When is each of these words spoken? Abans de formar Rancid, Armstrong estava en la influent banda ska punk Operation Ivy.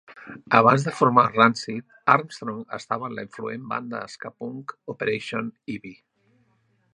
Abans 0.59 0.85
de 0.85 0.93
formar 1.01 1.25
Rancid, 1.35 1.85
Armstrong 2.13 2.63
estava 2.79 3.11
en 3.11 3.15
la 3.19 3.27
influent 3.27 3.69
banda 3.75 4.01
ska 4.15 4.33
punk 4.41 4.75
Operation 4.97 5.53
Ivy. 5.77 5.95